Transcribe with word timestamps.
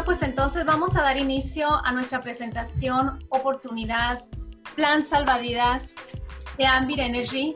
Bueno, 0.00 0.16
pues 0.16 0.26
entonces 0.26 0.64
vamos 0.64 0.96
a 0.96 1.02
dar 1.02 1.18
inicio 1.18 1.68
a 1.84 1.92
nuestra 1.92 2.22
presentación, 2.22 3.22
oportunidad, 3.28 4.18
plan 4.74 5.02
salvavidas 5.02 5.92
de 6.56 6.64
Ambit 6.64 7.00
Energy. 7.00 7.54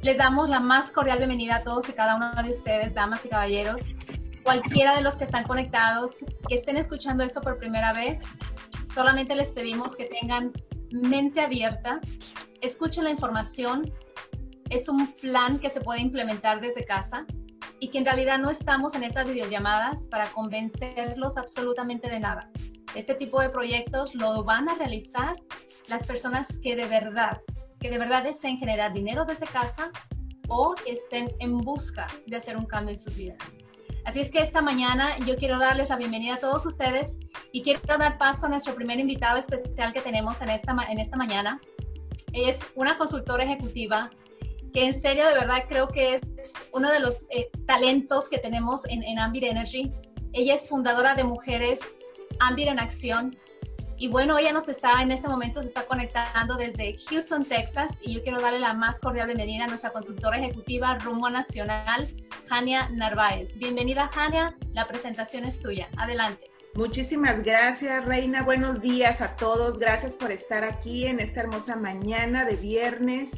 Les 0.00 0.16
damos 0.16 0.48
la 0.48 0.58
más 0.58 0.90
cordial 0.90 1.18
bienvenida 1.18 1.56
a 1.56 1.62
todos 1.62 1.90
y 1.90 1.92
cada 1.92 2.16
uno 2.16 2.32
de 2.42 2.48
ustedes, 2.48 2.94
damas 2.94 3.26
y 3.26 3.28
caballeros, 3.28 3.96
cualquiera 4.42 4.96
de 4.96 5.02
los 5.02 5.16
que 5.16 5.24
están 5.24 5.44
conectados, 5.44 6.24
que 6.48 6.54
estén 6.54 6.78
escuchando 6.78 7.24
esto 7.24 7.42
por 7.42 7.58
primera 7.58 7.92
vez. 7.92 8.22
Solamente 8.90 9.36
les 9.36 9.52
pedimos 9.52 9.94
que 9.94 10.06
tengan 10.06 10.50
mente 10.92 11.42
abierta, 11.42 12.00
escuchen 12.62 13.04
la 13.04 13.10
información. 13.10 13.92
Es 14.70 14.88
un 14.88 15.12
plan 15.12 15.58
que 15.58 15.68
se 15.68 15.82
puede 15.82 16.00
implementar 16.00 16.62
desde 16.62 16.86
casa 16.86 17.26
y 17.82 17.88
que 17.88 17.98
en 17.98 18.04
realidad 18.04 18.38
no 18.38 18.48
estamos 18.48 18.94
en 18.94 19.02
estas 19.02 19.26
videollamadas 19.26 20.06
para 20.06 20.30
convencerlos 20.30 21.36
absolutamente 21.36 22.08
de 22.08 22.20
nada. 22.20 22.48
Este 22.94 23.12
tipo 23.16 23.40
de 23.40 23.50
proyectos 23.50 24.14
lo 24.14 24.44
van 24.44 24.68
a 24.68 24.76
realizar 24.76 25.34
las 25.88 26.06
personas 26.06 26.58
que 26.58 26.76
de 26.76 26.86
verdad, 26.86 27.40
que 27.80 27.90
de 27.90 27.98
verdad 27.98 28.22
deseen 28.22 28.56
generar 28.56 28.92
dinero 28.92 29.24
desde 29.24 29.46
casa 29.46 29.90
o 30.46 30.76
estén 30.86 31.32
en 31.40 31.58
busca 31.58 32.06
de 32.28 32.36
hacer 32.36 32.56
un 32.56 32.66
cambio 32.66 32.94
en 32.94 33.00
sus 33.00 33.16
vidas. 33.16 33.38
Así 34.04 34.20
es 34.20 34.30
que 34.30 34.38
esta 34.38 34.62
mañana 34.62 35.18
yo 35.26 35.34
quiero 35.34 35.58
darles 35.58 35.88
la 35.88 35.96
bienvenida 35.96 36.34
a 36.34 36.38
todos 36.38 36.64
ustedes 36.64 37.18
y 37.50 37.62
quiero 37.62 37.80
dar 37.98 38.16
paso 38.16 38.46
a 38.46 38.48
nuestro 38.48 38.76
primer 38.76 39.00
invitado 39.00 39.38
especial 39.38 39.92
que 39.92 40.02
tenemos 40.02 40.40
en 40.40 40.50
esta, 40.50 40.76
en 40.88 41.00
esta 41.00 41.16
mañana. 41.16 41.60
Es 42.32 42.64
una 42.76 42.96
consultora 42.96 43.42
ejecutiva 43.42 44.08
que 44.72 44.86
en 44.86 44.94
serio 44.94 45.26
de 45.26 45.34
verdad 45.34 45.64
creo 45.68 45.88
que 45.88 46.14
es 46.14 46.22
uno 46.72 46.90
de 46.90 47.00
los 47.00 47.26
eh, 47.30 47.50
talentos 47.66 48.28
que 48.28 48.38
tenemos 48.38 48.84
en, 48.86 49.02
en 49.02 49.18
Ambit 49.18 49.44
Energy. 49.44 49.92
Ella 50.32 50.54
es 50.54 50.68
fundadora 50.68 51.14
de 51.14 51.24
Mujeres 51.24 51.80
Ambit 52.40 52.68
en 52.68 52.78
Acción. 52.78 53.36
Y 53.98 54.08
bueno, 54.08 54.36
ella 54.36 54.52
nos 54.52 54.68
está 54.68 55.00
en 55.00 55.12
este 55.12 55.28
momento, 55.28 55.60
se 55.60 55.68
está 55.68 55.86
conectando 55.86 56.56
desde 56.56 56.96
Houston, 57.08 57.44
Texas. 57.44 57.98
Y 58.00 58.14
yo 58.14 58.22
quiero 58.24 58.40
darle 58.40 58.58
la 58.58 58.74
más 58.74 58.98
cordial 58.98 59.28
bienvenida 59.28 59.64
a 59.64 59.68
nuestra 59.68 59.92
consultora 59.92 60.38
ejecutiva 60.38 60.98
rumbo 60.98 61.30
nacional, 61.30 62.08
Jania 62.48 62.88
Narváez. 62.88 63.56
Bienvenida, 63.56 64.08
Jania. 64.08 64.56
La 64.72 64.88
presentación 64.88 65.44
es 65.44 65.60
tuya. 65.60 65.88
Adelante. 65.98 66.50
Muchísimas 66.74 67.44
gracias, 67.44 68.04
Reina. 68.04 68.42
Buenos 68.42 68.80
días 68.80 69.20
a 69.20 69.36
todos. 69.36 69.78
Gracias 69.78 70.16
por 70.16 70.32
estar 70.32 70.64
aquí 70.64 71.06
en 71.06 71.20
esta 71.20 71.40
hermosa 71.40 71.76
mañana 71.76 72.44
de 72.44 72.56
viernes. 72.56 73.32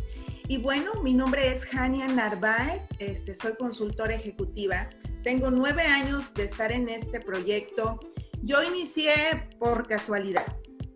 Y 0.46 0.58
bueno, 0.58 0.92
mi 1.02 1.14
nombre 1.14 1.54
es 1.54 1.64
Jania 1.64 2.06
Narváez, 2.06 2.82
este, 2.98 3.34
soy 3.34 3.54
consultora 3.54 4.14
ejecutiva. 4.14 4.90
Tengo 5.22 5.50
nueve 5.50 5.82
años 5.82 6.34
de 6.34 6.44
estar 6.44 6.70
en 6.70 6.90
este 6.90 7.18
proyecto. 7.18 7.98
Yo 8.42 8.62
inicié 8.62 9.48
por 9.58 9.88
casualidad. 9.88 10.44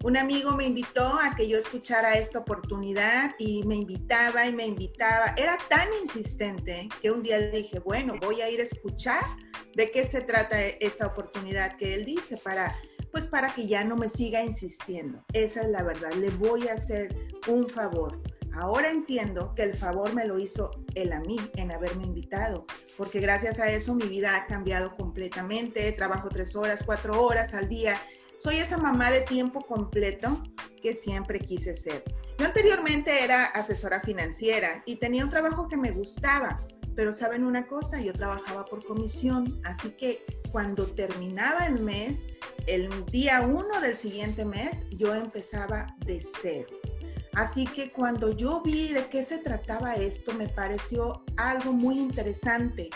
Un 0.05 0.19
amigo 0.19 0.53
me 0.53 0.67
invitó 0.67 1.19
a 1.19 1.35
que 1.35 1.49
yo 1.49 1.57
escuchara 1.57 2.19
esta 2.19 2.41
oportunidad 2.41 3.35
y 3.39 3.63
me 3.65 3.77
invitaba 3.77 4.47
y 4.47 4.53
me 4.53 4.67
invitaba. 4.67 5.35
Era 5.39 5.57
tan 5.71 5.89
insistente 6.03 6.91
que 7.01 7.11
un 7.11 7.23
día 7.23 7.41
dije, 7.41 7.79
bueno, 7.79 8.17
voy 8.21 8.43
a 8.43 8.51
ir 8.51 8.61
a 8.61 8.65
escuchar 8.65 9.25
de 9.75 9.91
qué 9.91 10.05
se 10.05 10.21
trata 10.21 10.63
esta 10.63 11.07
oportunidad 11.07 11.77
que 11.79 11.95
él 11.95 12.05
dice 12.05 12.37
para 12.37 12.77
pues 13.11 13.27
para 13.27 13.55
que 13.55 13.67
ya 13.67 13.83
no 13.85 13.97
me 13.97 14.11
siga 14.11 14.45
insistiendo. 14.45 15.25
Esa 15.33 15.63
es 15.63 15.69
la 15.69 15.83
verdad, 15.83 16.13
le 16.13 16.29
voy 16.31 16.69
a 16.69 16.75
hacer 16.75 17.17
un 17.47 17.67
favor. 17.67 18.21
Ahora 18.55 18.91
entiendo 18.91 19.55
que 19.55 19.63
el 19.63 19.77
favor 19.77 20.15
me 20.15 20.27
lo 20.27 20.39
hizo 20.39 20.71
él 20.95 21.13
a 21.13 21.21
mí 21.21 21.39
en 21.55 21.71
haberme 21.71 22.05
invitado, 22.05 22.67
porque 22.97 23.21
gracias 23.21 23.59
a 23.61 23.71
eso 23.71 23.95
mi 23.95 24.07
vida 24.07 24.37
ha 24.37 24.47
cambiado 24.47 24.97
completamente. 24.97 25.91
Trabajo 25.93 26.29
tres 26.29 26.57
horas, 26.57 26.83
cuatro 26.85 27.23
horas 27.23 27.55
al 27.55 27.69
día. 27.69 28.01
Soy 28.39 28.57
esa 28.57 28.79
mamá 28.79 29.11
de 29.11 29.23
tiempo 29.23 29.61
completo 29.61 30.43
que 30.81 30.95
siempre 30.95 31.41
quise 31.41 31.75
ser. 31.75 32.05
Yo 32.39 32.47
anteriormente 32.47 33.25
era 33.25 33.47
asesora 33.47 34.01
financiera 34.01 34.83
y 34.87 34.97
tenía 34.97 35.25
un 35.25 35.31
trabajo 35.31 35.69
que 35.69 35.77
me 35.77 35.91
gustaba, 35.91 36.65
pero 36.95 37.13
saben 37.13 37.45
una 37.45 37.67
cosa, 37.67 38.01
yo 38.01 38.13
trabajaba 38.13 38.65
por 38.65 38.85
comisión, 38.85 39.61
así 39.65 39.91
que 39.91 40.25
cuando 40.53 40.87
terminaba 40.87 41.67
el 41.67 41.83
mes, 41.83 42.27
el 42.67 43.07
día 43.07 43.41
uno 43.41 43.81
del 43.81 43.97
siguiente 43.97 44.45
mes, 44.45 44.85
yo 44.91 45.15
empezaba 45.15 45.97
de 46.07 46.21
cero. 46.41 46.78
Así 47.39 47.67
que 47.67 47.93
cuando 47.93 48.33
yo 48.33 48.63
vi 48.63 48.89
de 48.89 49.09
qué 49.09 49.23
se 49.23 49.39
trataba 49.39 49.95
esto, 49.95 50.35
me 50.35 50.49
pareció 50.49 51.23
algo 51.37 51.73
muy 51.73 51.97
interesante. 51.97 52.91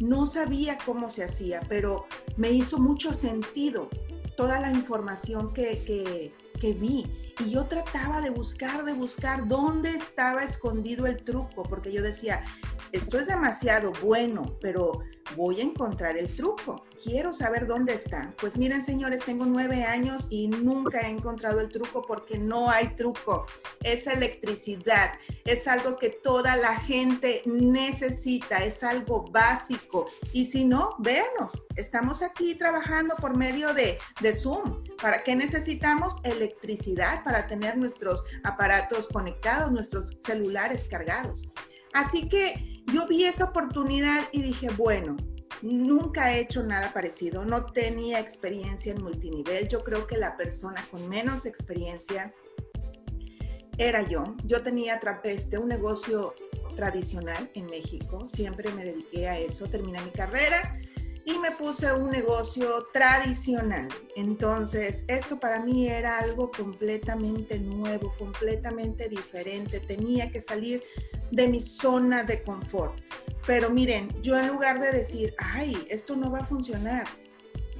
No 0.00 0.26
sabía 0.26 0.78
cómo 0.84 1.10
se 1.10 1.22
hacía, 1.22 1.60
pero 1.68 2.06
me 2.36 2.50
hizo 2.50 2.78
mucho 2.78 3.14
sentido 3.14 3.88
toda 4.36 4.58
la 4.58 4.72
información 4.72 5.54
que, 5.54 6.32
que, 6.60 6.72
vi. 6.72 7.33
Y 7.40 7.50
yo 7.50 7.66
trataba 7.66 8.20
de 8.20 8.30
buscar, 8.30 8.84
de 8.84 8.92
buscar 8.92 9.48
dónde 9.48 9.90
estaba 9.90 10.44
escondido 10.44 11.06
el 11.06 11.24
truco, 11.24 11.62
porque 11.64 11.92
yo 11.92 12.02
decía, 12.02 12.44
esto 12.92 13.18
es 13.18 13.26
demasiado 13.26 13.92
bueno, 14.02 14.56
pero 14.60 15.00
voy 15.36 15.60
a 15.60 15.64
encontrar 15.64 16.16
el 16.16 16.34
truco. 16.34 16.84
Quiero 17.02 17.32
saber 17.32 17.66
dónde 17.66 17.94
está. 17.94 18.32
Pues 18.40 18.56
miren, 18.56 18.84
señores, 18.84 19.24
tengo 19.24 19.44
nueve 19.46 19.82
años 19.82 20.28
y 20.30 20.48
nunca 20.48 21.00
he 21.00 21.10
encontrado 21.10 21.60
el 21.60 21.68
truco 21.68 22.02
porque 22.02 22.38
no 22.38 22.70
hay 22.70 22.94
truco. 22.94 23.46
Es 23.82 24.06
electricidad. 24.06 25.14
Es 25.44 25.66
algo 25.66 25.98
que 25.98 26.10
toda 26.10 26.56
la 26.56 26.76
gente 26.76 27.42
necesita. 27.46 28.64
Es 28.64 28.82
algo 28.82 29.24
básico. 29.30 30.06
Y 30.32 30.46
si 30.46 30.64
no, 30.64 30.94
véanos. 30.98 31.66
Estamos 31.76 32.22
aquí 32.22 32.54
trabajando 32.54 33.16
por 33.16 33.36
medio 33.36 33.74
de, 33.74 33.98
de 34.20 34.34
Zoom. 34.34 34.84
¿Para 35.02 35.24
qué 35.24 35.34
necesitamos 35.34 36.20
electricidad? 36.22 37.23
Para 37.24 37.46
tener 37.46 37.76
nuestros 37.76 38.24
aparatos 38.42 39.08
conectados, 39.08 39.72
nuestros 39.72 40.16
celulares 40.20 40.86
cargados. 40.88 41.48
Así 41.92 42.28
que 42.28 42.82
yo 42.92 43.06
vi 43.06 43.24
esa 43.24 43.44
oportunidad 43.44 44.24
y 44.32 44.42
dije, 44.42 44.68
bueno, 44.76 45.16
nunca 45.62 46.32
he 46.32 46.40
hecho 46.40 46.62
nada 46.62 46.92
parecido, 46.92 47.44
no 47.44 47.66
tenía 47.66 48.20
experiencia 48.20 48.92
en 48.92 49.02
multinivel, 49.02 49.68
yo 49.68 49.82
creo 49.82 50.06
que 50.06 50.18
la 50.18 50.36
persona 50.36 50.84
con 50.90 51.08
menos 51.08 51.46
experiencia 51.46 52.34
era 53.78 54.06
yo. 54.06 54.36
Yo 54.44 54.62
tenía 54.62 55.00
este, 55.24 55.58
un 55.58 55.68
negocio 55.68 56.34
tradicional 56.76 57.50
en 57.54 57.66
México, 57.66 58.28
siempre 58.28 58.70
me 58.72 58.84
dediqué 58.84 59.28
a 59.28 59.38
eso, 59.38 59.66
terminé 59.68 60.00
mi 60.02 60.10
carrera 60.10 60.78
y 61.24 61.38
me 61.38 61.50
puse 61.52 61.92
un 61.92 62.10
negocio 62.10 62.86
tradicional. 62.92 63.88
Entonces, 64.14 65.04
esto 65.08 65.40
para 65.40 65.60
mí 65.60 65.88
era 65.88 66.18
algo 66.18 66.50
completamente 66.50 67.58
nuevo, 67.58 68.12
completamente 68.18 69.08
diferente. 69.08 69.80
Tenía 69.80 70.30
que 70.30 70.40
salir 70.40 70.82
de 71.30 71.48
mi 71.48 71.62
zona 71.62 72.24
de 72.24 72.42
confort. 72.42 73.00
Pero 73.46 73.70
miren, 73.70 74.10
yo 74.22 74.38
en 74.38 74.48
lugar 74.48 74.80
de 74.80 74.92
decir, 74.92 75.34
ay, 75.38 75.86
esto 75.88 76.14
no 76.14 76.30
va 76.30 76.40
a 76.40 76.44
funcionar, 76.44 77.06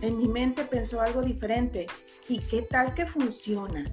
en 0.00 0.18
mi 0.18 0.28
mente 0.28 0.64
pensó 0.64 1.00
algo 1.00 1.22
diferente. 1.22 1.86
¿Y 2.28 2.38
qué 2.38 2.62
tal 2.62 2.94
que 2.94 3.06
funciona? 3.06 3.84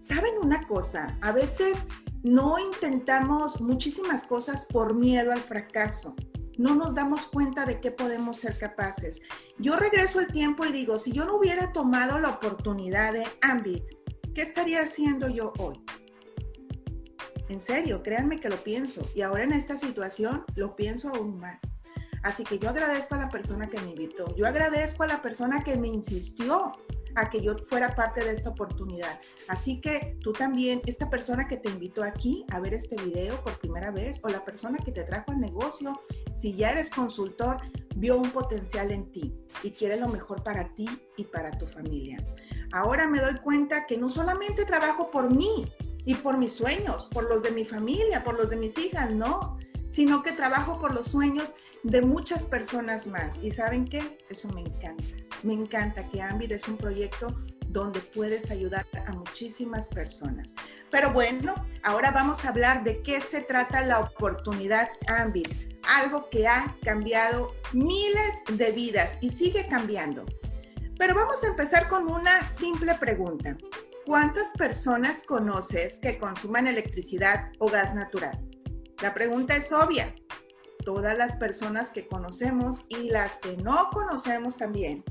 ¿Saben 0.00 0.34
una 0.40 0.66
cosa? 0.66 1.16
A 1.20 1.32
veces 1.32 1.76
no 2.22 2.58
intentamos 2.58 3.60
muchísimas 3.60 4.24
cosas 4.24 4.66
por 4.66 4.94
miedo 4.94 5.32
al 5.32 5.40
fracaso 5.40 6.14
no 6.62 6.76
nos 6.76 6.94
damos 6.94 7.26
cuenta 7.26 7.66
de 7.66 7.80
qué 7.80 7.90
podemos 7.90 8.36
ser 8.36 8.56
capaces. 8.56 9.20
Yo 9.58 9.74
regreso 9.74 10.20
el 10.20 10.28
tiempo 10.28 10.64
y 10.64 10.70
digo, 10.70 10.96
si 10.96 11.10
yo 11.10 11.24
no 11.24 11.34
hubiera 11.34 11.72
tomado 11.72 12.20
la 12.20 12.28
oportunidad 12.28 13.12
de 13.12 13.26
Ambit, 13.40 13.82
¿qué 14.32 14.42
estaría 14.42 14.82
haciendo 14.82 15.28
yo 15.28 15.52
hoy? 15.58 15.82
En 17.48 17.60
serio, 17.60 18.04
créanme 18.04 18.38
que 18.38 18.48
lo 18.48 18.56
pienso. 18.58 19.04
Y 19.12 19.22
ahora 19.22 19.42
en 19.42 19.52
esta 19.52 19.76
situación 19.76 20.44
lo 20.54 20.76
pienso 20.76 21.08
aún 21.08 21.40
más. 21.40 21.60
Así 22.22 22.44
que 22.44 22.60
yo 22.60 22.68
agradezco 22.68 23.16
a 23.16 23.18
la 23.18 23.28
persona 23.28 23.68
que 23.68 23.80
me 23.80 23.90
invitó. 23.90 24.32
Yo 24.36 24.46
agradezco 24.46 25.02
a 25.02 25.08
la 25.08 25.20
persona 25.20 25.64
que 25.64 25.76
me 25.76 25.88
insistió 25.88 26.72
a 27.14 27.30
que 27.30 27.42
yo 27.42 27.56
fuera 27.58 27.94
parte 27.94 28.24
de 28.24 28.32
esta 28.32 28.50
oportunidad. 28.50 29.20
Así 29.48 29.80
que 29.80 30.16
tú 30.20 30.32
también, 30.32 30.80
esta 30.86 31.10
persona 31.10 31.46
que 31.48 31.56
te 31.56 31.68
invitó 31.68 32.02
aquí 32.02 32.44
a 32.50 32.60
ver 32.60 32.74
este 32.74 32.96
video 33.02 33.42
por 33.42 33.58
primera 33.58 33.90
vez 33.90 34.20
o 34.24 34.28
la 34.28 34.44
persona 34.44 34.78
que 34.78 34.92
te 34.92 35.04
trajo 35.04 35.32
al 35.32 35.40
negocio, 35.40 36.00
si 36.34 36.54
ya 36.54 36.72
eres 36.72 36.90
consultor, 36.90 37.58
vio 37.96 38.16
un 38.16 38.30
potencial 38.30 38.90
en 38.90 39.10
ti 39.12 39.34
y 39.62 39.70
quiere 39.70 39.96
lo 39.96 40.08
mejor 40.08 40.42
para 40.42 40.74
ti 40.74 40.88
y 41.16 41.24
para 41.24 41.50
tu 41.52 41.66
familia. 41.66 42.24
Ahora 42.72 43.06
me 43.06 43.20
doy 43.20 43.36
cuenta 43.36 43.86
que 43.86 43.98
no 43.98 44.10
solamente 44.10 44.64
trabajo 44.64 45.10
por 45.10 45.34
mí 45.34 45.66
y 46.04 46.14
por 46.14 46.38
mis 46.38 46.54
sueños, 46.54 47.08
por 47.12 47.28
los 47.28 47.42
de 47.42 47.50
mi 47.50 47.64
familia, 47.64 48.24
por 48.24 48.36
los 48.38 48.50
de 48.50 48.56
mis 48.56 48.76
hijas, 48.78 49.14
no, 49.14 49.58
sino 49.92 50.22
que 50.22 50.32
trabajo 50.32 50.80
por 50.80 50.94
los 50.94 51.08
sueños 51.08 51.54
de 51.82 52.00
muchas 52.00 52.46
personas 52.46 53.06
más. 53.06 53.38
¿Y 53.42 53.52
saben 53.52 53.84
qué? 53.84 54.18
Eso 54.30 54.48
me 54.52 54.62
encanta. 54.62 55.04
Me 55.42 55.52
encanta 55.52 56.08
que 56.08 56.22
Ambit 56.22 56.52
es 56.52 56.66
un 56.66 56.78
proyecto 56.78 57.36
donde 57.68 58.00
puedes 58.00 58.50
ayudar 58.50 58.86
a 59.06 59.12
muchísimas 59.12 59.88
personas. 59.88 60.54
Pero 60.90 61.12
bueno, 61.12 61.54
ahora 61.82 62.10
vamos 62.10 62.44
a 62.44 62.48
hablar 62.48 62.84
de 62.84 63.02
qué 63.02 63.20
se 63.20 63.42
trata 63.42 63.82
la 63.82 64.00
oportunidad 64.00 64.88
Ambit, 65.08 65.48
algo 65.86 66.28
que 66.30 66.48
ha 66.48 66.74
cambiado 66.82 67.54
miles 67.72 68.34
de 68.50 68.72
vidas 68.72 69.18
y 69.20 69.30
sigue 69.30 69.66
cambiando. 69.68 70.24
Pero 70.98 71.14
vamos 71.14 71.44
a 71.44 71.48
empezar 71.48 71.88
con 71.88 72.08
una 72.08 72.50
simple 72.50 72.94
pregunta. 72.94 73.58
¿Cuántas 74.06 74.52
personas 74.56 75.22
conoces 75.22 75.98
que 75.98 76.18
consuman 76.18 76.66
electricidad 76.66 77.52
o 77.58 77.68
gas 77.68 77.94
natural? 77.94 78.51
La 79.02 79.12
pregunta 79.12 79.56
es 79.56 79.72
obvia. 79.72 80.14
Todas 80.84 81.18
las 81.18 81.36
personas 81.36 81.90
que 81.90 82.06
conocemos 82.06 82.84
y 82.88 83.10
las 83.10 83.38
que 83.38 83.56
no 83.56 83.90
conocemos 83.90 84.56
también 84.56 85.04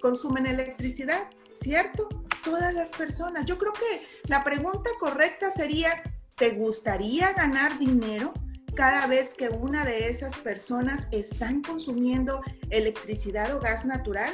consumen 0.00 0.46
electricidad, 0.46 1.28
¿cierto? 1.60 2.08
Todas 2.44 2.72
las 2.72 2.90
personas. 2.90 3.44
Yo 3.44 3.58
creo 3.58 3.72
que 3.72 4.06
la 4.28 4.44
pregunta 4.44 4.90
correcta 5.00 5.50
sería, 5.50 5.90
¿te 6.36 6.50
gustaría 6.50 7.32
ganar 7.32 7.80
dinero 7.80 8.32
cada 8.76 9.08
vez 9.08 9.34
que 9.34 9.48
una 9.48 9.84
de 9.84 10.08
esas 10.08 10.36
personas 10.36 11.08
están 11.10 11.62
consumiendo 11.62 12.42
electricidad 12.70 13.56
o 13.56 13.60
gas 13.60 13.84
natural? 13.86 14.32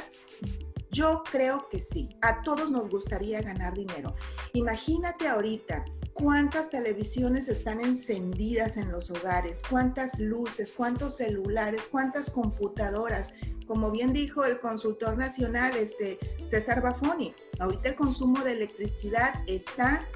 Yo 0.91 1.23
creo 1.31 1.67
que 1.71 1.79
sí. 1.79 2.09
A 2.21 2.43
todos 2.43 2.69
nos 2.69 2.87
gustaría 2.89 3.41
ganar 3.41 3.73
dinero. 3.73 4.13
Imagínate 4.53 5.27
ahorita 5.27 5.83
cuántas 6.13 6.69
televisiones 6.69 7.47
están 7.47 7.81
encendidas 7.81 8.77
en 8.77 8.91
los 8.91 9.09
hogares, 9.11 9.61
cuántas 9.69 10.19
luces, 10.19 10.73
cuántos 10.75 11.17
celulares, 11.17 11.87
cuántas 11.91 12.29
computadoras. 12.29 13.33
Como 13.67 13.91
bien 13.91 14.13
dijo 14.13 14.45
el 14.45 14.59
consultor 14.59 15.17
nacional 15.17 15.75
este 15.75 16.19
César 16.45 16.81
Bafoni, 16.81 17.33
ahorita 17.59 17.89
el 17.89 17.95
consumo 17.95 18.43
de 18.43 18.51
electricidad 18.51 19.33
está 19.47 20.07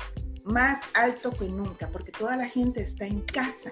más 0.44 0.82
alto 0.94 1.32
que 1.32 1.46
nunca 1.46 1.90
porque 1.90 2.12
toda 2.12 2.38
la 2.38 2.48
gente 2.48 2.82
está 2.82 3.06
en 3.06 3.22
casa. 3.22 3.72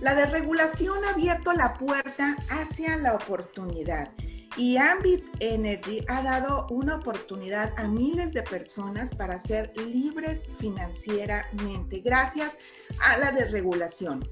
La 0.00 0.14
desregulación 0.14 1.04
ha 1.04 1.10
abierto 1.10 1.52
la 1.52 1.74
puerta 1.74 2.36
hacia 2.50 2.96
la 2.96 3.14
oportunidad 3.14 4.12
y 4.56 4.76
Ambit 4.76 5.24
Energy 5.40 6.04
ha 6.08 6.22
dado 6.22 6.66
una 6.70 6.96
oportunidad 6.96 7.72
a 7.76 7.86
miles 7.88 8.32
de 8.32 8.42
personas 8.42 9.14
para 9.14 9.38
ser 9.38 9.72
libres 9.76 10.44
financieramente 10.58 12.00
gracias 12.00 12.58
a 13.00 13.18
la 13.18 13.32
desregulación. 13.32 14.26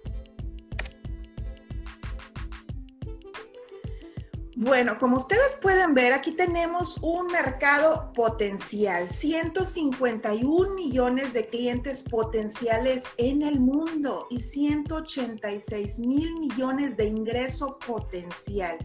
Bueno, 4.57 4.99
como 5.01 5.17
ustedes 5.17 5.59
pueden 5.61 5.95
ver, 5.95 6.13
aquí 6.13 6.31
tenemos 6.31 6.99
un 7.03 7.27
mercado 7.27 8.13
potencial, 8.13 9.09
151 9.09 10.75
millones 10.75 11.33
de 11.33 11.49
clientes 11.49 12.05
potenciales 12.05 13.03
en 13.17 13.43
el 13.43 13.59
mundo 13.59 14.29
y 14.31 14.41
186 14.41 15.99
mil 15.99 16.39
millones 16.39 16.97
de 16.97 17.07
ingreso 17.07 17.81
potencial. 17.85 18.79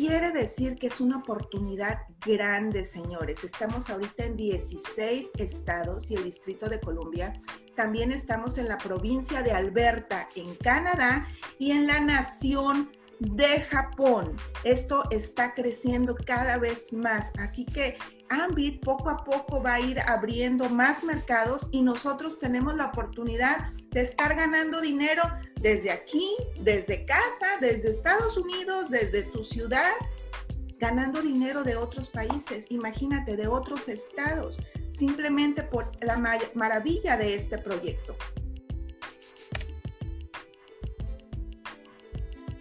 Quiere 0.00 0.32
decir 0.32 0.76
que 0.76 0.86
es 0.86 0.98
una 0.98 1.18
oportunidad 1.18 2.06
grande, 2.24 2.86
señores. 2.86 3.44
Estamos 3.44 3.90
ahorita 3.90 4.24
en 4.24 4.34
16 4.34 5.32
estados 5.36 6.10
y 6.10 6.14
el 6.14 6.24
Distrito 6.24 6.70
de 6.70 6.80
Columbia. 6.80 7.38
También 7.76 8.10
estamos 8.10 8.56
en 8.56 8.66
la 8.66 8.78
provincia 8.78 9.42
de 9.42 9.52
Alberta, 9.52 10.26
en 10.36 10.54
Canadá, 10.54 11.28
y 11.58 11.72
en 11.72 11.86
la 11.86 12.00
nación 12.00 12.90
de 13.18 13.60
Japón. 13.60 14.38
Esto 14.64 15.04
está 15.10 15.52
creciendo 15.52 16.14
cada 16.14 16.56
vez 16.56 16.94
más, 16.94 17.30
así 17.38 17.66
que 17.66 17.98
Ambit 18.30 18.82
poco 18.82 19.10
a 19.10 19.22
poco 19.22 19.62
va 19.62 19.74
a 19.74 19.80
ir 19.80 20.00
abriendo 20.00 20.70
más 20.70 21.04
mercados 21.04 21.68
y 21.72 21.82
nosotros 21.82 22.38
tenemos 22.38 22.74
la 22.74 22.86
oportunidad 22.86 23.70
de 23.90 24.02
estar 24.02 24.34
ganando 24.34 24.80
dinero 24.80 25.22
desde 25.56 25.90
aquí, 25.90 26.36
desde 26.60 27.04
casa, 27.04 27.58
desde 27.60 27.90
Estados 27.90 28.36
Unidos, 28.36 28.88
desde 28.90 29.24
tu 29.24 29.44
ciudad, 29.44 29.92
ganando 30.78 31.20
dinero 31.20 31.62
de 31.64 31.76
otros 31.76 32.08
países, 32.08 32.66
imagínate, 32.70 33.36
de 33.36 33.48
otros 33.48 33.88
estados, 33.88 34.62
simplemente 34.90 35.62
por 35.62 35.90
la 36.02 36.16
maravilla 36.54 37.16
de 37.16 37.34
este 37.34 37.58
proyecto. 37.58 38.16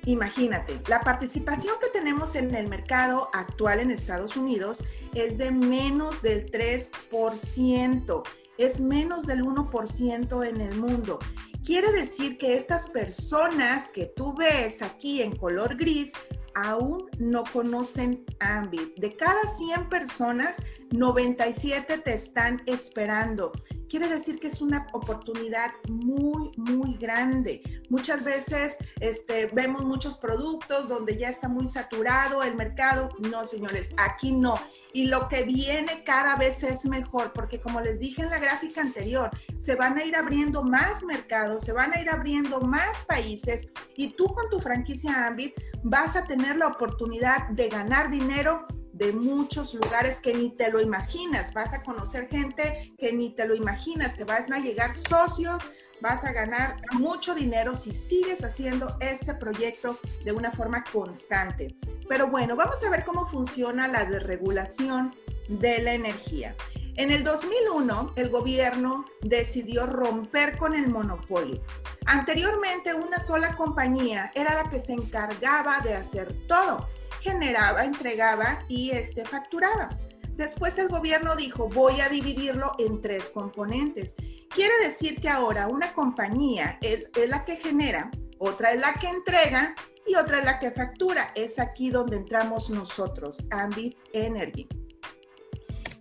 Imagínate, 0.06 0.82
la 0.88 1.02
participación 1.02 1.76
que 1.80 1.90
tenemos 1.90 2.34
en 2.34 2.56
el 2.56 2.68
mercado 2.68 3.30
actual 3.32 3.80
en 3.80 3.92
Estados 3.92 4.36
Unidos 4.36 4.84
es 5.14 5.38
de 5.38 5.52
menos 5.52 6.24
del 6.24 6.50
3%, 6.50 8.24
es 8.60 8.82
menos 8.82 9.26
del 9.26 9.42
1% 9.44 10.46
en 10.46 10.62
el 10.62 10.78
mundo. 10.78 11.18
Quiere 11.66 11.92
decir 11.92 12.38
que 12.38 12.58
estas 12.58 12.90
personas 12.90 13.90
que 13.90 14.06
tú 14.06 14.36
ves 14.36 14.82
aquí 14.82 15.22
en 15.22 15.36
color 15.36 15.78
gris 15.78 16.12
aún 16.56 17.10
no 17.20 17.44
conocen 17.54 18.26
Ambit. 18.40 19.00
De 19.00 19.16
cada 19.16 19.42
100 19.58 19.88
personas, 19.88 20.58
97 20.92 22.00
te 22.00 22.14
están 22.14 22.62
esperando 22.66 23.54
quiere 23.90 24.08
decir 24.08 24.40
que 24.40 24.48
es 24.48 24.62
una 24.62 24.88
oportunidad 24.94 25.72
muy, 25.90 26.52
muy 26.58 26.96
grande. 26.98 27.62
Muchas 27.90 28.24
veces 28.24 28.78
este, 29.00 29.48
vemos 29.48 29.84
muchos 29.84 30.18
productos 30.18 30.88
donde 30.88 31.18
ya 31.18 31.30
está 31.30 31.50
muy 31.50 31.68
saturado 31.68 32.44
el 32.44 32.56
mercado. 32.56 33.10
No, 33.20 33.46
señores, 33.46 33.90
aquí 33.98 34.32
no. 34.32 34.60
Y 34.94 35.08
lo 35.08 35.28
que 35.28 35.44
viene 35.44 36.04
cada 36.04 36.36
vez 36.36 36.64
es 36.64 36.86
mejor, 36.86 37.34
porque 37.34 37.60
como 37.60 37.82
les 37.82 38.00
dije 38.00 38.22
en 38.22 38.30
la 38.30 38.40
gráfica 38.40 38.82
anterior, 38.82 39.30
se 39.58 39.76
van 39.76 39.98
a 39.98 40.04
ir 40.04 40.16
abriendo 40.16 40.64
más 40.64 41.04
mercados, 41.04 41.64
se 41.64 41.74
van 41.74 41.94
a 41.94 42.02
ir 42.02 42.10
abriendo 42.10 42.62
más 42.62 43.04
países 43.06 43.68
y 43.96 44.12
tú 44.14 44.28
con 44.34 44.50
tu 44.50 44.60
franquicia 44.60 45.28
Ambit 45.28 45.54
vas 45.84 46.16
a 46.16 46.26
tener 46.26 46.58
la 46.58 46.68
oportunidad 46.68 47.50
de 47.50 47.70
ganar 47.70 48.10
dinero 48.10 48.66
de 49.00 49.14
muchos 49.14 49.74
lugares 49.74 50.20
que 50.20 50.34
ni 50.34 50.52
te 50.52 50.70
lo 50.70 50.82
imaginas. 50.82 51.54
Vas 51.54 51.74
a 51.74 51.82
conocer 51.82 52.28
gente 52.28 52.94
que 52.98 53.14
ni 53.14 53.34
te 53.34 53.48
lo 53.48 53.56
imaginas, 53.56 54.16
te 54.16 54.26
van 54.26 54.52
a 54.52 54.60
llegar 54.60 54.94
socios, 54.94 55.64
vas 56.02 56.26
a 56.26 56.34
ganar 56.34 56.82
mucho 56.92 57.34
dinero 57.34 57.76
si 57.76 57.94
sigues 57.94 58.44
haciendo 58.44 58.98
este 59.00 59.34
proyecto 59.34 59.98
de 60.26 60.34
una 60.34 60.52
forma 60.52 60.84
constante. 60.84 61.78
Pero 62.10 62.28
bueno, 62.28 62.58
vamos 62.58 62.84
a 62.84 62.90
ver 62.90 63.06
cómo 63.06 63.26
funciona 63.26 63.88
la 63.88 64.04
desregulación 64.04 65.16
de 65.48 65.82
la 65.82 65.94
energía. 65.94 66.56
En 67.00 67.12
el 67.12 67.24
2001, 67.24 68.12
el 68.18 68.28
gobierno 68.28 69.06
decidió 69.22 69.86
romper 69.86 70.58
con 70.58 70.74
el 70.74 70.90
monopolio. 70.90 71.64
Anteriormente, 72.06 72.94
una 72.94 73.22
sola 73.22 73.56
compañía 73.56 74.34
era 74.36 74.54
la 74.54 74.70
que 74.70 74.82
se 74.82 74.92
encargaba 74.92 75.80
de 75.80 75.94
hacer 75.94 76.36
todo 76.50 76.90
generaba, 77.22 77.86
entregaba 77.86 78.66
y 78.68 78.92
este, 78.92 79.24
facturaba. 79.24 79.88
Después 80.32 80.78
el 80.78 80.90
gobierno 80.90 81.38
dijo, 81.38 81.70
voy 81.70 82.02
a 82.02 82.10
dividirlo 82.10 82.74
en 82.80 83.00
tres 83.00 83.30
componentes. 83.30 84.16
Quiere 84.50 84.74
decir 84.84 85.22
que 85.22 85.30
ahora 85.30 85.68
una 85.68 85.94
compañía 85.94 86.80
es, 86.82 87.06
es, 87.16 87.30
la 87.30 87.46
que 87.46 87.56
genera, 87.56 88.12
otra 88.40 88.74
es 88.74 88.82
la 88.82 88.96
que 88.96 89.08
entrega 89.08 89.74
y 90.06 90.16
otra 90.16 90.40
es 90.40 90.46
la 90.46 90.60
que 90.60 90.72
factura. 90.72 91.32
Es 91.34 91.60
aquí 91.60 91.92
donde 91.92 92.18
entramos 92.18 92.70
nosotros, 92.70 93.38
Ambit 93.52 93.98
Energy. 94.12 94.68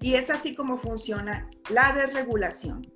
Y 0.01 0.15
es 0.15 0.31
así 0.31 0.55
como 0.55 0.79
funciona 0.79 1.51
la 1.71 1.93
desregulación. 1.93 2.93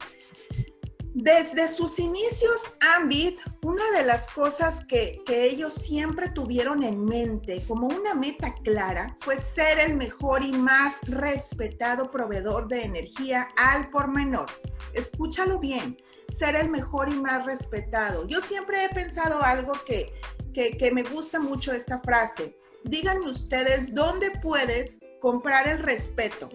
Desde 1.14 1.68
sus 1.68 1.98
inicios, 1.98 2.62
Ambit, 2.96 3.38
una 3.62 3.90
de 3.90 4.02
las 4.02 4.28
cosas 4.28 4.86
que, 4.86 5.20
ellos 5.28 5.74
siempre 5.74 6.30
tuvieron 6.30 6.82
en 6.82 7.04
mente 7.04 7.62
como 7.68 7.86
una 7.86 8.14
meta 8.14 8.54
clara 8.64 9.14
fue 9.20 9.36
ser 9.36 9.78
el 9.78 9.94
mejor 9.94 10.42
y 10.42 10.52
más 10.52 10.94
respetado 11.02 12.10
proveedor 12.10 12.66
de 12.66 12.84
energía 12.84 13.48
al 13.58 13.90
por 13.90 14.08
menor. 14.08 14.46
Escúchalo 14.94 15.58
bien, 15.58 15.98
ser 16.30 16.56
el 16.56 16.70
mejor 16.70 17.10
y 17.10 17.14
más 17.14 17.44
respetado. 17.44 18.26
Yo 18.26 18.40
siempre 18.40 18.82
he 18.82 18.88
pensado 18.88 19.42
algo 19.42 19.74
que, 19.84 20.14
que, 20.54 20.78
que 20.78 20.92
me 20.92 21.02
gusta 21.02 21.38
mucho 21.38 21.72
esta 21.72 22.00
frase. 22.00 22.56
Díganme 22.84 23.28
ustedes 23.28 23.94
dónde 23.94 24.30
puedes 24.42 24.98
comprar 25.20 25.68
el 25.68 25.78
respeto. 25.78 26.48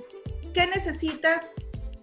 ¿Qué 0.57 0.65
necesitas 0.65 1.51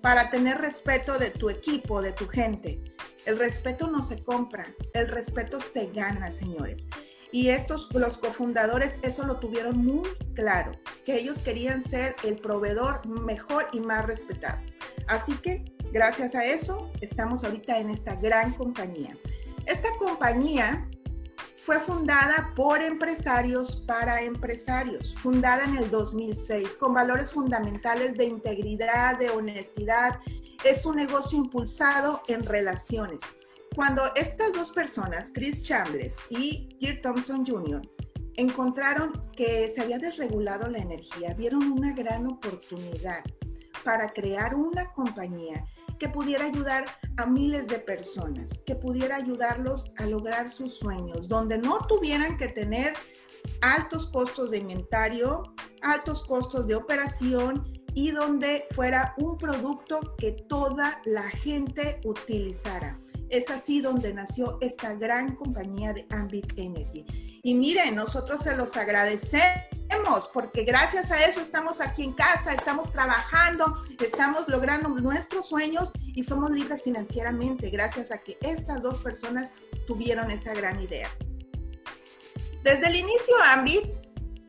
para 0.01 0.31
tener 0.31 0.59
respeto 0.59 1.19
de 1.19 1.31
tu 1.31 1.51
equipo, 1.51 2.01
de 2.01 2.13
tu 2.13 2.29
gente. 2.29 2.81
El 3.27 3.37
respeto 3.37 3.89
no 3.89 4.01
se 4.01 4.23
compra, 4.23 4.65
el 4.93 5.09
respeto 5.09 5.61
se 5.61 5.87
gana, 5.89 6.31
señores. 6.31 6.87
Y 7.33 7.49
estos, 7.49 7.89
los 7.93 8.17
cofundadores, 8.17 8.97
eso 9.03 9.27
lo 9.27 9.41
tuvieron 9.41 9.79
muy 9.79 10.09
claro, 10.35 10.71
que 11.05 11.17
ellos 11.17 11.41
querían 11.41 11.83
ser 11.83 12.15
el 12.23 12.37
proveedor 12.37 13.05
mejor 13.09 13.67
y 13.73 13.81
más 13.81 14.07
respetado. 14.07 14.61
Así 15.09 15.33
que, 15.39 15.65
gracias 15.91 16.37
a 16.37 16.45
eso, 16.45 16.93
estamos 17.01 17.43
ahorita 17.43 17.81
en 17.81 17.91
esta 17.91 18.15
gran 18.15 18.53
compañía. 18.53 19.17
Esta 19.67 19.89
compañía 19.99 20.89
fue 21.65 21.81
fundada 21.81 22.53
por 22.55 22.83
empresarios 22.83 23.77
para 23.87 24.21
empresarios, 24.21 25.15
fundada 25.15 25.65
en 25.65 25.79
el 25.79 25.91
2006 25.91 26.77
con 26.77 26.93
valores 26.93 27.33
fundamentales 27.33 28.19
de 28.19 28.27
integridad, 28.27 29.19
de 29.19 29.31
honestidad. 29.31 30.21
Es 30.63 30.85
un 30.85 30.97
negocio 30.97 31.39
impulsado 31.39 32.21
en 32.29 32.45
relaciones. 32.45 33.21
Cuando 33.75 34.15
estas 34.15 34.53
dos 34.53 34.73
personas, 34.73 35.31
Chris 35.33 35.63
Chambliss 35.63 36.19
y 36.29 36.69
Kirk 36.81 37.01
Thompson 37.01 37.47
Jr., 37.47 37.81
encontraron 38.37 39.31
que 39.35 39.71
se 39.71 39.81
había 39.81 39.99
desregulado 39.99 40.69
la 40.69 40.79
energía, 40.79 41.33
vieron 41.33 41.73
una 41.73 41.95
gran 41.95 42.27
oportunidad 42.27 43.25
para 43.85 44.13
crear 44.13 44.55
una 44.55 44.93
compañía 44.93 45.65
que 45.99 46.09
pudiera 46.09 46.47
ayudar 46.47 46.87
a 47.17 47.27
miles 47.27 47.67
de 47.67 47.79
personas, 47.79 48.63
que 48.67 48.75
pudiera 48.75 49.17
ayudarlos 49.17 49.93
a 49.97 50.07
lograr 50.07 50.49
sus 50.49 50.79
sueños, 50.79 51.29
donde 51.29 51.59
no 51.59 51.87
tuvieran 51.87 52.37
que 52.37 52.49
tener 52.49 52.95
altos 53.61 54.07
costos 54.09 54.51
de 54.51 54.59
inventario, 54.59 55.43
altos 55.83 56.25
costos 56.25 56.67
de 56.67 56.75
operación 56.75 57.73
y 57.95 58.11
donde 58.11 58.67
fuera 58.73 59.15
un 59.19 59.39
producto 59.39 60.15
que 60.19 60.33
toda 60.49 61.01
la 61.05 61.23
gente 61.23 62.01
utilizara. 62.05 62.99
Es 63.29 63.51
así 63.51 63.81
donde 63.81 64.13
nació 64.13 64.59
esta 64.61 64.95
gran 64.95 65.37
compañía 65.37 65.93
de 65.93 66.07
Ambit 66.11 66.53
Energy. 66.57 67.05
Y 67.43 67.55
miren, 67.55 67.95
nosotros 67.95 68.43
se 68.43 68.57
los 68.57 68.77
agradecemos 68.77 69.74
porque 70.33 70.65
gracias 70.65 71.11
a 71.11 71.25
eso 71.25 71.41
estamos 71.41 71.81
aquí 71.81 72.03
en 72.03 72.13
casa, 72.13 72.53
estamos 72.53 72.91
trabajando, 72.93 73.75
estamos 74.01 74.49
logrando 74.49 74.89
nuestros 74.89 75.49
sueños 75.49 75.93
y 76.15 76.23
somos 76.25 76.51
libres 76.51 76.83
financieramente 76.83 77.71
gracias 77.71 78.11
a 78.11 78.19
que 78.19 78.37
estas 78.41 78.83
dos 78.83 78.99
personas 78.99 79.53
tuvieron 79.87 80.31
esa 80.31 80.53
gran 80.53 80.81
idea. 80.81 81.09
Desde 82.63 82.89
el 82.89 82.97
inicio, 82.97 83.35
Ambit 83.45 83.85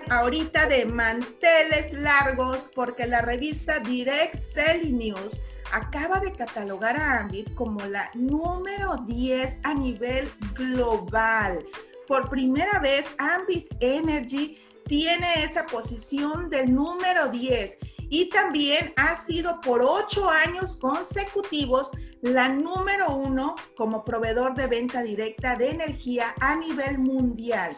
ahorita 0.10 0.68
de 0.68 0.86
manteles 0.86 1.94
largos 1.94 2.72
porque 2.76 3.08
la 3.08 3.22
revista 3.22 3.80
Direct 3.80 4.36
Selling 4.36 4.98
News 4.98 5.44
acaba 5.72 6.20
de 6.20 6.34
catalogar 6.34 6.98
a 6.98 7.20
Ambit 7.20 7.54
como 7.54 7.86
la 7.86 8.10
número 8.14 8.98
10 9.08 9.60
a 9.64 9.74
nivel 9.74 10.30
global. 10.54 11.66
Por 12.08 12.30
primera 12.30 12.80
vez, 12.80 13.06
Ambit 13.18 13.68
Energy 13.80 14.58
tiene 14.86 15.44
esa 15.44 15.66
posición 15.66 16.50
del 16.50 16.74
número 16.74 17.30
10 17.30 17.78
y 18.10 18.30
también 18.30 18.94
ha 18.96 19.16
sido 19.16 19.60
por 19.62 19.82
ocho 19.82 20.30
años 20.30 20.78
consecutivos 20.78 21.92
la 22.22 22.48
número 22.48 23.16
uno 23.16 23.56
como 23.76 24.06
proveedor 24.06 24.56
de 24.56 24.68
venta 24.68 25.02
directa 25.02 25.56
de 25.56 25.70
energía 25.70 26.34
a 26.40 26.56
nivel 26.56 27.00
mundial. 27.00 27.76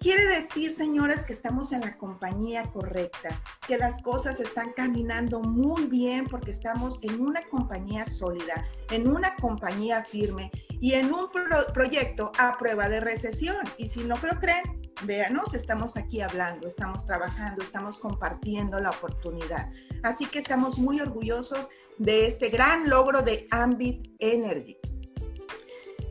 Quiere 0.00 0.26
decir, 0.26 0.72
señores, 0.72 1.26
que 1.26 1.34
estamos 1.34 1.72
en 1.72 1.82
la 1.82 1.98
compañía 1.98 2.72
correcta, 2.72 3.38
que 3.68 3.76
las 3.76 4.00
cosas 4.00 4.40
están 4.40 4.72
caminando 4.72 5.42
muy 5.42 5.88
bien 5.88 6.24
porque 6.26 6.52
estamos 6.52 7.04
en 7.04 7.20
una 7.20 7.46
compañía 7.50 8.06
sólida, 8.06 8.64
en 8.90 9.06
una 9.06 9.36
compañía 9.36 10.02
firme 10.02 10.50
y 10.80 10.94
en 10.94 11.12
un 11.12 11.28
proyecto 11.74 12.32
a 12.38 12.56
prueba 12.56 12.88
de 12.88 13.00
recesión. 13.00 13.58
Y 13.76 13.88
si 13.88 14.02
no 14.02 14.14
lo 14.16 14.40
creen, 14.40 14.80
véanos, 15.04 15.52
estamos 15.52 15.98
aquí 15.98 16.22
hablando, 16.22 16.66
estamos 16.66 17.04
trabajando, 17.04 17.62
estamos 17.62 18.00
compartiendo 18.00 18.80
la 18.80 18.92
oportunidad. 18.92 19.68
Así 20.02 20.24
que 20.24 20.38
estamos 20.38 20.78
muy 20.78 20.98
orgullosos 21.02 21.68
de 21.98 22.26
este 22.26 22.48
gran 22.48 22.88
logro 22.88 23.20
de 23.20 23.46
Ambit 23.50 24.14
Energy. 24.18 24.78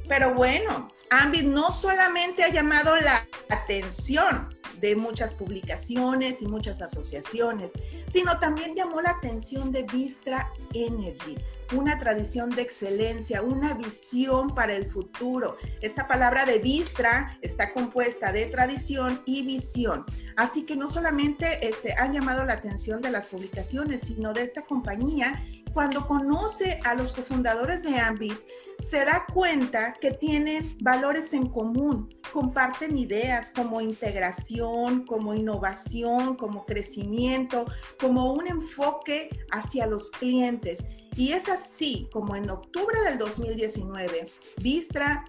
Pero 0.10 0.34
bueno, 0.34 0.90
Ambit 1.12 1.44
no 1.44 1.72
solamente 1.72 2.44
ha 2.44 2.50
llamado 2.50 2.96
la 2.96 3.28
atención 3.48 4.54
de 4.82 4.96
muchas 4.96 5.36
publicaciones 5.36 6.42
y 6.42 6.48
muchas 6.48 6.82
asociaciones, 6.82 7.72
sino 8.12 8.40
también 8.40 8.76
llamó 8.76 9.02
la 9.02 9.12
atención 9.12 9.72
de 9.72 9.84
Vistra 9.84 10.52
Energy, 10.74 11.38
una 11.74 12.00
tradición 12.00 12.50
de 12.50 12.62
excelencia, 12.62 13.42
una 13.42 13.74
visión 13.74 14.54
para 14.56 14.74
el 14.74 14.90
futuro. 14.92 15.58
Esta 15.82 16.08
palabra 16.08 16.46
de 16.46 16.60
Vistra 16.60 17.38
está 17.42 17.74
compuesta 17.74 18.32
de 18.32 18.48
tradición 18.48 19.22
y 19.26 19.44
visión. 19.44 20.06
Así 20.36 20.64
que 20.64 20.76
no 20.76 20.90
solamente 20.90 21.68
este, 21.68 21.94
han 21.94 22.14
llamado 22.14 22.46
la 22.46 22.54
atención 22.54 23.02
de 23.02 23.12
las 23.12 23.28
publicaciones, 23.28 24.02
sino 24.02 24.34
de 24.34 24.44
esta 24.44 24.64
compañía 24.64 25.44
cuando 25.74 26.08
conoce 26.08 26.80
a 26.84 26.96
los 26.96 27.14
cofundadores 27.14 27.84
de 27.84 28.00
Ambit, 28.00 28.34
se 28.80 29.06
da 29.06 29.26
cuenta 29.32 29.94
que 30.00 30.12
tienen 30.12 30.78
valores 30.82 31.34
en 31.34 31.48
común, 31.48 32.16
comparten 32.32 32.98
ideas 32.98 33.52
como 33.54 33.82
integración, 33.82 35.06
como 35.06 35.34
innovación, 35.34 36.36
como 36.36 36.66
crecimiento, 36.66 37.66
como 38.00 38.34
un 38.34 38.48
enfoque 38.48 39.30
hacia 39.52 39.86
los 39.86 40.12
clientes. 40.12 40.86
Y 41.20 41.34
es 41.34 41.50
así 41.50 42.08
como 42.14 42.34
en 42.38 42.50
octubre 42.50 42.98
del 43.02 43.18
2019, 43.18 44.32
Vistra 44.62 45.26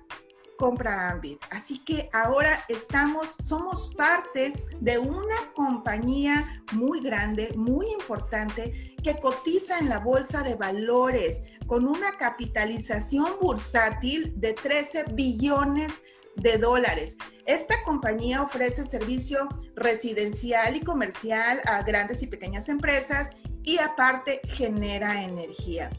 compra 0.56 1.11
Ambit. 1.11 1.42
Así 1.50 1.80
que 1.85 2.09
ahora 2.12 2.64
estamos, 2.68 3.35
somos 3.42 3.92
parte 3.97 4.52
de 4.78 4.99
una 4.99 5.52
compañía 5.52 6.62
muy 6.70 7.00
grande, 7.00 7.52
muy 7.56 7.90
importante, 7.90 8.94
que 9.02 9.18
cotiza 9.18 9.80
en 9.80 9.88
la 9.88 9.99
bolsa 9.99 10.44
de 10.44 10.54
valores 10.54 11.42
con 11.66 11.88
una 11.88 12.16
capitalización 12.18 13.26
bursátil 13.40 14.32
de 14.37 14.52
13 14.52 15.06
billones 15.14 15.92
de 16.37 16.56
dólares. 16.56 17.16
Esta 17.47 17.82
compañía 17.82 18.42
ofrece 18.42 18.85
servicio 18.85 19.49
residencial 19.75 20.76
y 20.76 20.82
comercial 20.82 21.61
a 21.64 21.82
grandes 21.82 22.23
y 22.23 22.28
pequeñas 22.28 22.68
empresas 22.68 23.30
y 23.64 23.78
aparte 23.78 24.40
genera 24.44 25.22
energía 25.22 25.90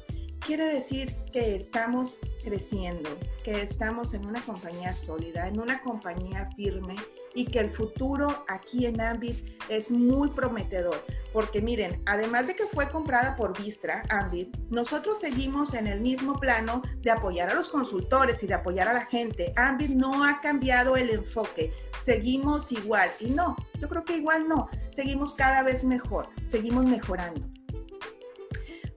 quiere 0.41 0.65
decir 0.65 1.13
que 1.31 1.55
estamos 1.55 2.19
creciendo, 2.43 3.09
que 3.43 3.61
estamos 3.61 4.13
en 4.13 4.25
una 4.25 4.41
compañía 4.41 4.93
sólida, 4.93 5.47
en 5.47 5.59
una 5.59 5.81
compañía 5.81 6.49
firme 6.55 6.95
y 7.33 7.45
que 7.45 7.59
el 7.59 7.71
futuro 7.71 8.43
aquí 8.49 8.85
en 8.85 8.99
Ambit 8.99 9.37
es 9.69 9.91
muy 9.91 10.29
prometedor. 10.31 11.05
Porque 11.31 11.61
miren, 11.61 12.01
además 12.05 12.47
de 12.47 12.55
que 12.55 12.65
fue 12.65 12.89
comprada 12.89 13.37
por 13.37 13.57
Vistra, 13.57 14.03
Ambit, 14.09 14.57
nosotros 14.69 15.19
seguimos 15.19 15.73
en 15.73 15.87
el 15.87 16.01
mismo 16.01 16.37
plano 16.39 16.81
de 17.01 17.11
apoyar 17.11 17.49
a 17.49 17.53
los 17.53 17.69
consultores 17.69 18.43
y 18.43 18.47
de 18.47 18.55
apoyar 18.55 18.89
a 18.89 18.93
la 18.93 19.05
gente. 19.05 19.53
Ambit 19.55 19.91
no 19.91 20.25
ha 20.25 20.41
cambiado 20.41 20.97
el 20.97 21.11
enfoque, 21.11 21.71
seguimos 22.03 22.71
igual. 22.73 23.09
Y 23.19 23.29
no, 23.29 23.55
yo 23.79 23.87
creo 23.87 24.03
que 24.03 24.17
igual 24.17 24.47
no, 24.49 24.69
seguimos 24.89 25.35
cada 25.35 25.63
vez 25.63 25.85
mejor, 25.85 26.27
seguimos 26.47 26.83
mejorando. 26.85 27.50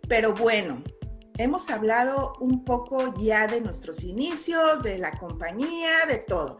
Pero 0.08 0.34
bueno, 0.34 0.82
hemos 1.38 1.70
hablado 1.70 2.34
un 2.40 2.64
poco 2.64 3.14
ya 3.18 3.46
de 3.46 3.60
nuestros 3.60 4.04
inicios, 4.04 4.82
de 4.82 4.98
la 4.98 5.18
compañía, 5.18 6.06
de 6.06 6.18
todo. 6.18 6.58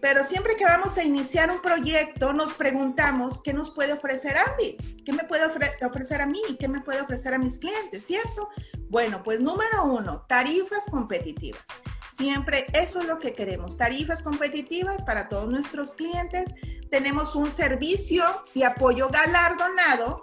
Pero 0.00 0.24
siempre 0.24 0.56
que 0.56 0.64
vamos 0.64 0.98
a 0.98 1.04
iniciar 1.04 1.50
un 1.50 1.62
proyecto, 1.62 2.32
nos 2.32 2.54
preguntamos 2.54 3.42
qué 3.42 3.52
nos 3.52 3.70
puede 3.70 3.92
ofrecer 3.92 4.36
Ambit, 4.36 5.04
qué 5.04 5.12
me 5.12 5.24
puede 5.24 5.46
ofrecer 5.86 6.20
a 6.20 6.26
mí, 6.26 6.40
qué 6.58 6.68
me 6.68 6.80
puede 6.80 7.00
ofrecer 7.00 7.34
a 7.34 7.38
mis 7.38 7.58
clientes, 7.58 8.04
¿cierto? 8.04 8.48
Bueno, 8.88 9.22
pues 9.22 9.40
número 9.40 9.84
uno, 9.84 10.24
tarifas 10.28 10.86
competitivas. 10.90 11.64
Siempre 12.12 12.66
eso 12.72 13.00
es 13.00 13.06
lo 13.06 13.18
que 13.18 13.32
queremos, 13.32 13.76
tarifas 13.76 14.22
competitivas 14.22 15.02
para 15.04 15.28
todos 15.28 15.48
nuestros 15.48 15.94
clientes, 15.94 16.54
tenemos 16.90 17.34
un 17.34 17.50
servicio 17.50 18.24
y 18.54 18.62
apoyo 18.62 19.08
galardonado, 19.08 20.22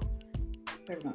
perdón, 0.86 1.14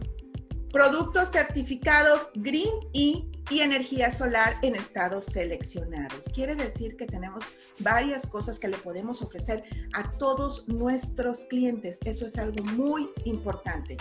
productos 0.72 1.30
certificados 1.30 2.30
Green 2.34 2.74
E 2.94 3.24
y 3.50 3.60
energía 3.60 4.10
solar 4.10 4.56
en 4.62 4.76
estados 4.76 5.24
seleccionados. 5.24 6.26
Quiere 6.34 6.54
decir 6.54 6.96
que 6.96 7.06
tenemos 7.06 7.44
varias 7.78 8.26
cosas 8.26 8.58
que 8.58 8.68
le 8.68 8.76
podemos 8.76 9.22
ofrecer 9.22 9.64
a 9.94 10.12
todos 10.18 10.68
nuestros 10.68 11.40
clientes. 11.44 11.98
Eso 12.04 12.26
es 12.26 12.36
algo 12.38 12.62
muy 12.64 13.08
importante. 13.24 13.96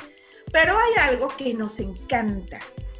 Pero 0.51 0.77
hay 0.77 1.09
algo 1.09 1.29
que 1.37 1.53
nos 1.53 1.79
encanta, 1.79 2.59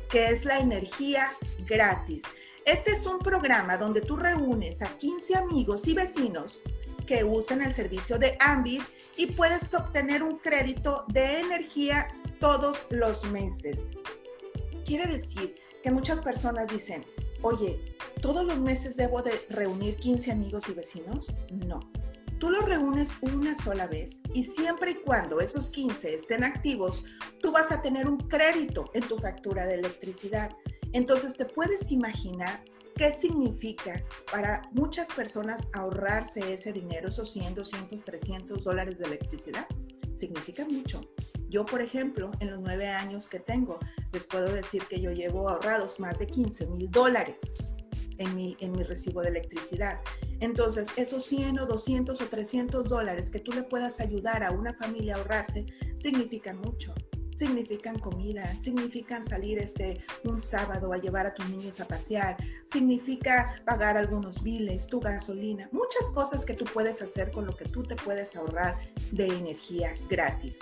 que 0.10 0.30
es 0.30 0.46
la 0.46 0.60
energía 0.60 1.30
gratis. 1.66 2.24
Este 2.66 2.92
es 2.92 3.06
un 3.06 3.20
programa 3.20 3.78
donde 3.78 4.02
tú 4.02 4.18
reúnes 4.18 4.82
a 4.82 4.88
15 4.98 5.36
amigos 5.38 5.88
y 5.88 5.94
vecinos 5.94 6.64
que 7.06 7.24
usan 7.24 7.62
el 7.62 7.74
servicio 7.74 8.20
de 8.20 8.38
Ambit 8.42 8.84
y 9.16 9.28
puedes 9.28 9.74
obtener 9.74 10.22
un 10.22 10.38
crédito 10.40 11.06
de 11.08 11.40
energía 11.40 12.10
todos 12.40 12.86
los 12.90 13.24
meses. 13.26 13.84
Quiere 14.86 15.08
decir 15.08 15.56
que 15.84 15.92
muchas 15.92 16.20
personas 16.20 16.68
dicen, 16.68 17.06
oye, 17.42 17.96
¿todos 18.22 18.46
los 18.46 18.60
meses 18.60 18.96
debo 18.96 19.22
de 19.22 19.34
reunir 19.50 19.96
15 19.98 20.32
amigos 20.32 20.70
y 20.70 20.74
vecinos? 20.74 21.34
No. 21.52 21.80
Tú 22.40 22.52
los 22.52 22.66
reúnes 22.66 23.14
una 23.22 23.56
sola 23.56 23.88
vez 23.88 24.20
y 24.34 24.44
siempre 24.44 24.92
y 24.92 24.96
cuando 24.96 25.40
esos 25.40 25.72
15 25.72 26.14
estén 26.14 26.44
activos, 26.44 27.04
tú 27.42 27.52
vas 27.52 27.72
a 27.72 27.82
tener 27.82 28.08
un 28.08 28.18
crédito 28.18 28.92
en 28.94 29.08
tu 29.08 29.18
factura 29.18 29.66
de 29.66 29.76
electricidad. 29.76 30.56
Entonces 30.94 31.36
te 31.36 31.46
puedes 31.46 31.92
imaginar 31.92 32.64
qué 32.96 33.12
significa 33.12 34.04
para 34.32 34.62
muchas 34.72 35.08
personas 35.10 35.68
ahorrarse 35.74 36.54
ese 36.54 36.74
dinero, 36.74 37.08
esos 37.08 37.32
100, 37.32 37.56
200, 37.56 38.04
300 38.04 38.64
dólares 38.64 39.00
de 39.00 39.06
electricidad. 39.06 39.68
Significa 40.16 40.66
mucho. 40.66 41.02
Yo, 41.50 41.66
por 41.66 41.82
ejemplo, 41.82 42.32
en 42.40 42.52
los 42.52 42.60
nueve 42.60 42.88
años 42.88 43.30
que 43.30 43.40
tengo, 43.40 43.80
les 44.12 44.28
puedo 44.28 44.52
decir 44.52 44.84
que 44.90 45.00
yo 45.00 45.12
llevo 45.12 45.50
ahorrados 45.50 46.00
más 46.00 46.18
de 46.20 46.28
15 46.28 46.68
mil 46.68 46.90
dólares 46.90 47.38
en 48.18 48.36
mi, 48.36 48.58
en 48.60 48.72
mi 48.72 48.84
recibo 48.84 49.22
de 49.22 49.30
electricidad. 49.30 50.02
Entonces, 50.40 50.90
esos 50.98 51.26
100 51.26 51.60
o 51.60 51.66
200 51.66 52.20
o 52.20 52.26
300 52.26 52.90
dólares 52.90 53.30
que 53.30 53.40
tú 53.40 53.52
le 53.52 53.64
puedas 53.64 54.00
ayudar 54.00 54.44
a 54.44 54.52
una 54.52 54.74
familia 54.74 55.16
a 55.16 55.18
ahorrarse, 55.20 55.66
significan 55.98 56.60
mucho 56.60 56.94
significan 57.38 58.00
comida, 58.00 58.52
significan 58.56 59.24
salir 59.24 59.60
este 59.60 60.04
un 60.24 60.40
sábado 60.40 60.92
a 60.92 60.98
llevar 60.98 61.28
a 61.28 61.34
tus 61.34 61.48
niños 61.50 61.80
a 61.80 61.88
pasear, 61.88 62.36
significa 62.66 63.62
pagar 63.64 63.96
algunos 63.96 64.42
biles, 64.42 64.88
tu 64.88 65.00
gasolina, 65.00 65.70
muchas 65.72 66.10
cosas 66.14 66.44
que 66.46 66.56
tú 66.56 66.66
puedes 66.66 67.02
hacer 67.02 67.32
con 67.32 67.46
lo 67.46 67.56
que 67.56 67.66
tú 67.66 67.84
te 67.84 67.96
puedes 67.96 68.36
ahorrar 68.36 68.74
de 69.12 69.28
energía 69.28 69.94
gratis. 70.10 70.58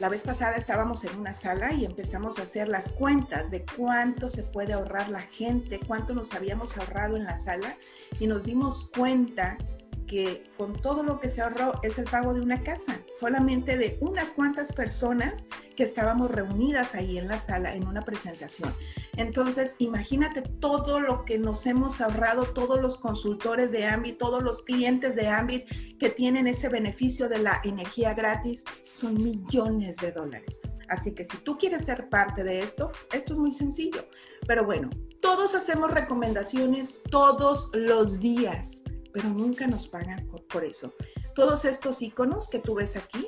La 0.00 0.08
vez 0.08 0.22
pasada 0.22 0.56
estábamos 0.56 1.04
en 1.04 1.14
una 1.18 1.34
sala 1.34 1.74
y 1.74 1.84
empezamos 1.84 2.38
a 2.38 2.42
hacer 2.42 2.68
las 2.68 2.90
cuentas 2.90 3.50
de 3.50 3.66
cuánto 3.76 4.30
se 4.30 4.42
puede 4.42 4.72
ahorrar 4.72 5.10
la 5.10 5.20
gente, 5.20 5.78
cuánto 5.86 6.14
nos 6.14 6.32
habíamos 6.32 6.78
ahorrado 6.78 7.18
en 7.18 7.24
la 7.24 7.36
sala 7.36 7.76
y 8.18 8.26
nos 8.26 8.46
dimos 8.46 8.90
cuenta 8.96 9.58
que 10.06 10.50
con 10.56 10.80
todo 10.80 11.02
lo 11.02 11.20
que 11.20 11.28
se 11.28 11.42
ahorró 11.42 11.74
es 11.82 11.98
el 11.98 12.06
pago 12.06 12.32
de 12.32 12.40
una 12.40 12.62
casa, 12.62 12.98
solamente 13.14 13.76
de 13.76 13.98
unas 14.00 14.30
cuantas 14.30 14.72
personas 14.72 15.44
que 15.76 15.84
estábamos 15.84 16.30
reunidas 16.30 16.94
ahí 16.94 17.18
en 17.18 17.28
la 17.28 17.38
sala 17.38 17.74
en 17.74 17.86
una 17.86 18.00
presentación. 18.00 18.74
Entonces, 19.20 19.74
imagínate 19.76 20.40
todo 20.40 20.98
lo 20.98 21.26
que 21.26 21.38
nos 21.38 21.66
hemos 21.66 22.00
ahorrado, 22.00 22.44
todos 22.44 22.80
los 22.80 22.96
consultores 22.96 23.70
de 23.70 23.84
Ambit, 23.84 24.16
todos 24.16 24.42
los 24.42 24.62
clientes 24.62 25.14
de 25.14 25.28
Ambit 25.28 25.66
que 25.98 26.08
tienen 26.08 26.46
ese 26.46 26.70
beneficio 26.70 27.28
de 27.28 27.38
la 27.38 27.60
energía 27.62 28.14
gratis, 28.14 28.64
son 28.94 29.22
millones 29.22 29.98
de 29.98 30.12
dólares. 30.12 30.60
Así 30.88 31.12
que 31.12 31.26
si 31.26 31.36
tú 31.36 31.58
quieres 31.58 31.84
ser 31.84 32.08
parte 32.08 32.42
de 32.42 32.62
esto, 32.62 32.92
esto 33.12 33.34
es 33.34 33.38
muy 33.38 33.52
sencillo. 33.52 34.06
Pero 34.46 34.64
bueno, 34.64 34.88
todos 35.20 35.54
hacemos 35.54 35.90
recomendaciones 35.90 37.02
todos 37.10 37.70
los 37.74 38.20
días 38.20 38.80
pero 39.12 39.28
nunca 39.28 39.66
nos 39.66 39.88
pagan 39.88 40.28
por 40.48 40.64
eso. 40.64 40.94
Todos 41.34 41.64
estos 41.64 42.02
iconos 42.02 42.48
que 42.48 42.58
tú 42.58 42.74
ves 42.74 42.96
aquí, 42.96 43.26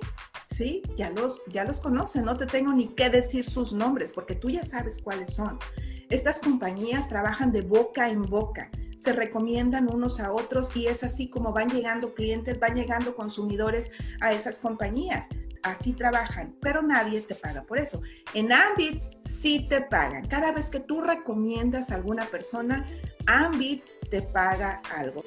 sí, 0.49 0.83
ya 0.97 1.11
los, 1.11 1.43
ya 1.47 1.65
los 1.65 1.81
conocen, 1.81 2.25
no 2.25 2.37
te 2.37 2.47
tengo 2.47 2.73
ni 2.73 2.89
que 2.89 3.11
decir 3.11 3.45
sus 3.45 3.73
nombres 3.73 4.13
porque 4.13 4.35
tú 4.35 4.51
ya 4.51 4.65
sabes 4.65 5.01
cuáles 5.03 5.35
son. 5.35 5.59
Estas 6.13 6.41
compañías 6.41 7.09
trabajan 7.09 7.53
de 7.53 7.63
boca 7.63 8.11
en 8.11 8.21
boca, 8.21 8.71
se 8.99 9.15
recomiendan 9.15 9.91
unos 9.91 10.21
a 10.21 10.31
otros 10.31 10.77
y 10.77 10.87
es 10.87 11.03
así 11.03 11.31
como 11.31 11.55
van 11.55 11.71
llegando 11.71 12.13
clientes, 12.13 12.61
van 12.61 12.75
llegando 12.75 13.17
consumidores 13.17 13.91
a 14.21 14.35
esas 14.35 14.59
compañías. 14.59 15.27
Así 15.63 15.95
trabajan, 15.95 16.55
pero 16.61 16.83
nadie 16.83 17.23
te 17.23 17.35
paga 17.35 17.63
por 17.63 17.79
eso. 17.79 18.03
En 18.35 18.53
Ambit 18.53 19.03
sí 19.25 19.67
te 19.71 19.81
pagan. 19.81 20.29
Cada 20.29 20.53
vez 20.53 20.69
que 20.69 20.81
tú 20.81 21.01
recomiendas 21.01 21.91
a 21.91 21.95
alguna 21.95 22.27
persona, 22.27 22.87
Ambit 23.27 23.83
te 24.11 24.21
paga 24.21 24.83
algo. 24.95 25.25